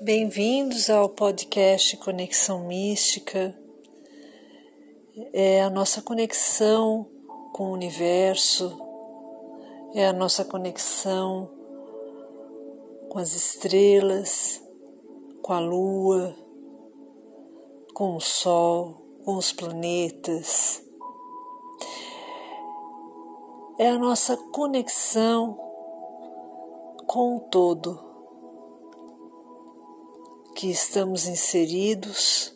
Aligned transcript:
Bem-vindos 0.00 0.88
ao 0.88 1.08
podcast 1.08 1.96
Conexão 1.96 2.68
Mística. 2.68 3.52
É 5.32 5.60
a 5.60 5.68
nossa 5.68 6.00
conexão 6.00 7.04
com 7.52 7.64
o 7.64 7.72
universo, 7.72 8.78
é 9.96 10.06
a 10.06 10.12
nossa 10.12 10.44
conexão 10.44 11.50
com 13.08 13.18
as 13.18 13.34
estrelas, 13.34 14.62
com 15.42 15.52
a 15.52 15.58
lua, 15.58 16.32
com 17.92 18.14
o 18.14 18.20
sol, 18.20 19.02
com 19.24 19.36
os 19.36 19.52
planetas. 19.52 20.80
É 23.76 23.88
a 23.88 23.98
nossa 23.98 24.36
conexão 24.36 25.58
com 27.04 27.38
o 27.38 27.40
todo 27.40 28.07
que 30.58 30.70
estamos 30.70 31.28
inseridos, 31.28 32.52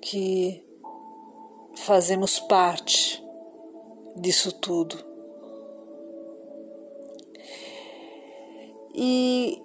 que 0.00 0.64
fazemos 1.74 2.38
parte 2.38 3.20
disso 4.14 4.52
tudo. 4.52 4.96
E 8.94 9.60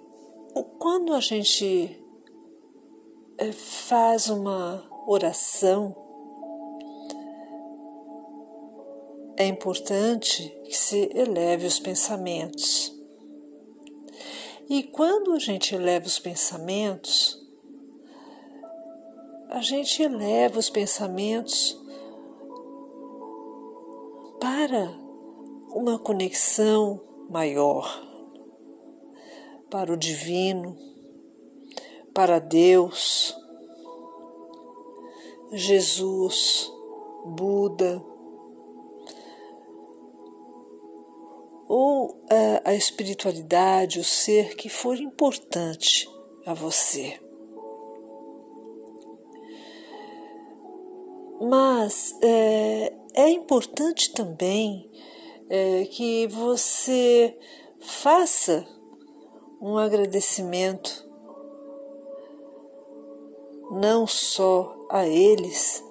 quando 0.80 1.14
a 1.14 1.20
gente 1.20 1.96
eh, 3.38 3.52
faz 3.52 4.28
uma 4.28 4.84
oração, 5.06 5.94
é 9.36 9.46
importante 9.46 10.48
que 10.64 10.76
se 10.76 11.08
eleve 11.14 11.68
os 11.68 11.78
pensamentos. 11.78 12.95
E 14.68 14.82
quando 14.82 15.32
a 15.32 15.38
gente 15.38 15.74
eleva 15.74 16.06
os 16.06 16.18
pensamentos, 16.18 17.40
a 19.48 19.60
gente 19.62 20.02
eleva 20.02 20.58
os 20.58 20.68
pensamentos 20.68 21.80
para 24.40 24.92
uma 25.68 25.98
conexão 26.00 27.00
maior, 27.30 28.02
para 29.70 29.92
o 29.92 29.96
divino, 29.96 30.76
para 32.12 32.40
Deus, 32.40 33.36
Jesus, 35.52 36.68
Buda, 37.24 38.02
ou 41.68 42.24
a, 42.30 42.70
a 42.70 42.74
espiritualidade, 42.74 43.98
o 43.98 44.04
ser 44.04 44.54
que 44.56 44.68
for 44.68 44.96
importante 44.96 46.08
a 46.44 46.54
você. 46.54 47.18
Mas 51.40 52.16
é, 52.22 52.92
é 53.14 53.30
importante 53.30 54.12
também 54.12 54.90
é, 55.48 55.84
que 55.84 56.26
você 56.28 57.36
faça 57.78 58.66
um 59.60 59.76
agradecimento 59.76 61.06
não 63.70 64.06
só 64.06 64.76
a 64.90 65.06
eles, 65.06 65.82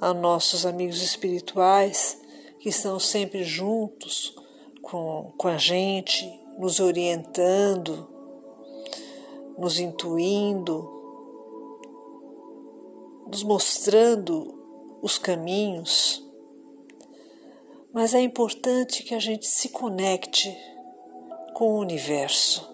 a 0.00 0.12
nossos 0.12 0.66
amigos 0.66 1.00
espirituais, 1.00 2.20
que 2.66 2.70
estão 2.70 2.98
sempre 2.98 3.44
juntos 3.44 4.34
com, 4.82 5.32
com 5.38 5.46
a 5.46 5.56
gente, 5.56 6.28
nos 6.58 6.80
orientando, 6.80 8.08
nos 9.56 9.78
intuindo, 9.78 10.90
nos 13.24 13.44
mostrando 13.44 14.98
os 15.00 15.16
caminhos. 15.16 16.28
Mas 17.92 18.14
é 18.14 18.20
importante 18.20 19.04
que 19.04 19.14
a 19.14 19.20
gente 19.20 19.46
se 19.46 19.68
conecte 19.68 20.52
com 21.54 21.72
o 21.72 21.78
universo. 21.78 22.68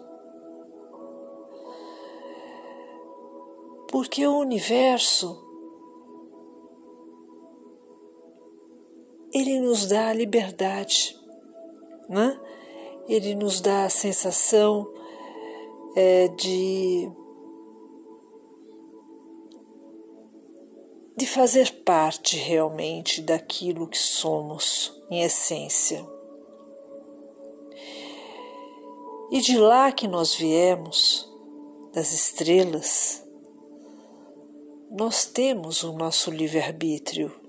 Porque 3.90 4.26
o 4.26 4.38
universo 4.38 5.51
ele 9.32 9.60
nos 9.60 9.86
dá 9.86 10.08
a 10.08 10.12
liberdade, 10.12 11.18
né? 12.08 12.38
ele 13.08 13.34
nos 13.34 13.60
dá 13.60 13.84
a 13.84 13.90
sensação 13.90 14.86
é, 15.96 16.28
de, 16.28 17.10
de 21.16 21.26
fazer 21.26 21.72
parte 21.84 22.36
realmente 22.36 23.22
daquilo 23.22 23.88
que 23.88 23.98
somos 23.98 24.94
em 25.10 25.22
essência. 25.22 26.06
E 29.30 29.40
de 29.40 29.56
lá 29.56 29.90
que 29.90 30.06
nós 30.06 30.34
viemos, 30.34 31.26
das 31.94 32.12
estrelas, 32.12 33.26
nós 34.90 35.24
temos 35.24 35.82
o 35.82 35.92
nosso 35.92 36.30
livre-arbítrio 36.30 37.41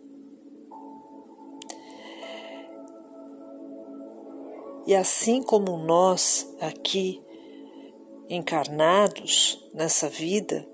E 4.86 4.94
assim 4.96 5.42
como 5.42 5.78
nós 5.78 6.54
aqui 6.60 7.24
encarnados 8.30 9.66
nessa 9.74 10.10
vida, 10.10 10.68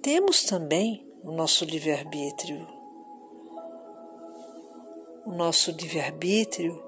temos 0.00 0.44
também 0.44 1.04
o 1.24 1.32
nosso 1.32 1.64
livre-arbítrio. 1.64 2.66
O 5.24 5.32
nosso 5.32 5.72
livre-arbítrio 5.72 6.80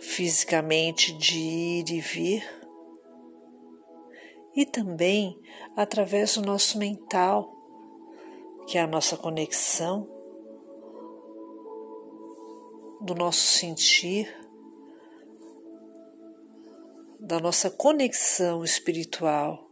fisicamente 0.00 1.12
de 1.12 1.38
ir 1.38 1.90
e 1.90 2.00
vir, 2.00 2.44
e 4.54 4.64
também 4.64 5.38
através 5.76 6.34
do 6.34 6.42
nosso 6.42 6.78
mental, 6.78 7.52
que 8.66 8.78
é 8.78 8.80
a 8.80 8.86
nossa 8.86 9.16
conexão 9.16 10.15
do 13.00 13.14
nosso 13.14 13.58
sentir, 13.58 14.34
da 17.20 17.38
nossa 17.38 17.70
conexão 17.70 18.64
espiritual, 18.64 19.68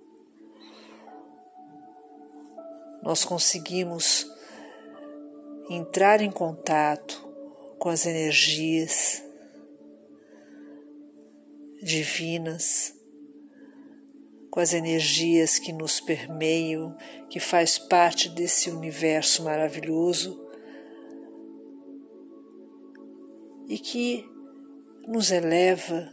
nós 3.02 3.24
conseguimos 3.24 4.26
entrar 5.70 6.20
em 6.20 6.30
contato 6.30 7.22
com 7.78 7.88
as 7.88 8.06
energias 8.06 9.22
divinas, 11.82 12.94
com 14.50 14.60
as 14.60 14.72
energias 14.72 15.58
que 15.58 15.72
nos 15.72 16.00
permeiam, 16.00 16.96
que 17.28 17.40
faz 17.40 17.78
parte 17.78 18.28
desse 18.28 18.70
universo 18.70 19.42
maravilhoso 19.42 20.43
e 23.68 23.78
que 23.78 24.28
nos 25.06 25.30
eleva, 25.30 26.12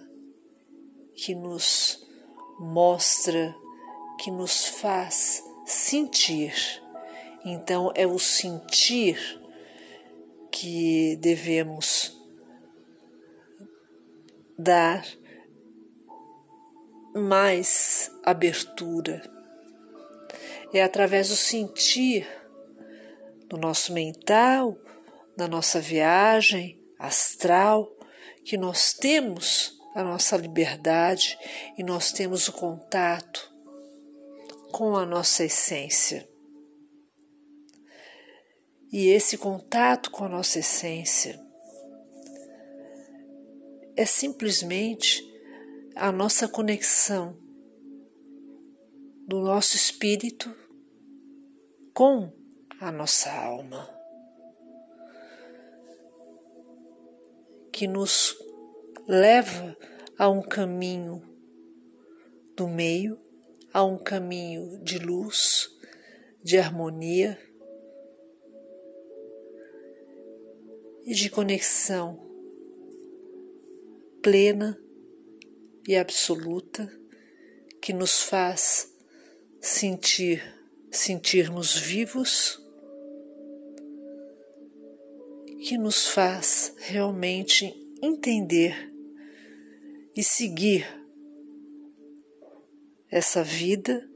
que 1.15 1.35
nos 1.35 2.05
mostra, 2.59 3.55
que 4.19 4.31
nos 4.31 4.67
faz 4.67 5.43
sentir. 5.65 6.53
Então 7.43 7.91
é 7.95 8.05
o 8.05 8.19
sentir 8.19 9.17
que 10.51 11.15
devemos 11.17 12.17
dar 14.57 15.05
mais 17.15 18.11
abertura. 18.23 19.21
É 20.73 20.83
através 20.83 21.29
do 21.29 21.35
sentir 21.35 22.27
do 23.47 23.57
nosso 23.57 23.91
mental, 23.93 24.77
da 25.35 25.47
nossa 25.47 25.79
viagem, 25.81 26.80
astral, 27.01 27.91
que 28.45 28.57
nós 28.57 28.93
temos 28.93 29.77
a 29.95 30.03
nossa 30.03 30.37
liberdade 30.37 31.37
e 31.77 31.83
nós 31.83 32.11
temos 32.11 32.47
o 32.47 32.53
contato 32.53 33.51
com 34.71 34.95
a 34.95 35.05
nossa 35.05 35.43
essência. 35.43 36.27
E 38.91 39.07
esse 39.07 39.37
contato 39.37 40.11
com 40.11 40.25
a 40.25 40.29
nossa 40.29 40.59
essência 40.59 41.39
é 43.95 44.05
simplesmente 44.05 45.23
a 45.95 46.11
nossa 46.11 46.47
conexão 46.47 47.37
do 49.27 49.39
nosso 49.39 49.75
espírito 49.75 50.53
com 51.93 52.31
a 52.79 52.91
nossa 52.91 53.31
alma. 53.31 54.00
Que 57.81 57.87
nos 57.87 58.37
leva 59.07 59.75
a 60.15 60.29
um 60.29 60.39
caminho 60.39 61.19
do 62.55 62.67
meio 62.67 63.19
a 63.73 63.83
um 63.83 63.97
caminho 63.97 64.77
de 64.83 64.99
luz, 64.99 65.67
de 66.43 66.59
harmonia 66.59 67.39
e 71.03 71.15
de 71.15 71.27
conexão 71.27 72.19
plena 74.21 74.79
e 75.87 75.95
absoluta 75.95 76.87
que 77.81 77.93
nos 77.93 78.21
faz 78.21 78.95
sentir 79.59 80.43
sentirmos 80.91 81.75
vivos, 81.75 82.61
que 85.61 85.77
nos 85.77 86.07
faz 86.07 86.73
realmente 86.77 87.73
entender 88.01 88.91
e 90.15 90.23
seguir 90.23 90.85
essa 93.09 93.43
vida 93.43 94.09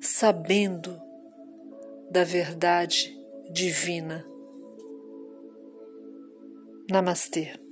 sabendo 0.00 0.96
da 2.10 2.22
verdade 2.22 3.12
divina. 3.52 4.24
Namastê. 6.88 7.67